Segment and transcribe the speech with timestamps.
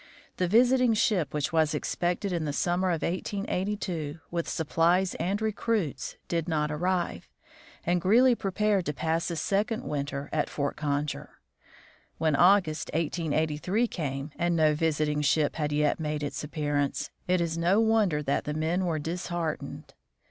[0.37, 5.45] The visiting ship which was expected in the summer of 1882, with supplies and 90
[5.45, 5.45] THE FROZEN NORTH
[5.77, 7.29] recruits, did not arrive,
[7.85, 11.39] and Greely prepared to pass a sec ond winter at Fort Conger.
[12.17, 17.55] When August, 1883, came and no visiting ship had yet made its appearance, it is
[17.55, 19.93] no wonder that the men were disheartened.